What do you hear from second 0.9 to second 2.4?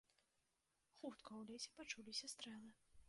Хутка у лесе пачуліся